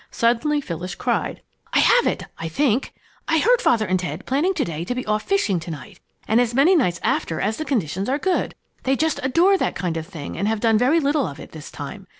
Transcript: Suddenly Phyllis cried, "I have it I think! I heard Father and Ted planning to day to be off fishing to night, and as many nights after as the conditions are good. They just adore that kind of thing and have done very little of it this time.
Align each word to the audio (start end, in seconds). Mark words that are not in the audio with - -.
Suddenly 0.09 0.61
Phyllis 0.61 0.95
cried, 0.95 1.43
"I 1.73 1.77
have 1.79 2.07
it 2.07 2.23
I 2.39 2.47
think! 2.47 2.91
I 3.27 3.37
heard 3.37 3.61
Father 3.61 3.85
and 3.85 3.99
Ted 3.99 4.25
planning 4.25 4.55
to 4.55 4.65
day 4.65 4.83
to 4.83 4.95
be 4.95 5.05
off 5.05 5.21
fishing 5.21 5.59
to 5.59 5.69
night, 5.69 5.99
and 6.27 6.41
as 6.41 6.55
many 6.55 6.75
nights 6.75 6.99
after 7.03 7.39
as 7.39 7.57
the 7.57 7.65
conditions 7.65 8.09
are 8.09 8.17
good. 8.17 8.55
They 8.81 8.95
just 8.95 9.19
adore 9.21 9.59
that 9.59 9.75
kind 9.75 9.97
of 9.97 10.07
thing 10.07 10.39
and 10.39 10.47
have 10.47 10.59
done 10.59 10.79
very 10.79 10.99
little 10.99 11.27
of 11.27 11.39
it 11.39 11.51
this 11.51 11.69
time. 11.69 12.07